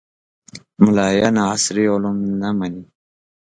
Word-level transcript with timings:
ملایان 0.83 1.35
عصري 1.51 1.83
علوم 1.93 2.17
نه 2.41 2.49
مني 2.57 2.83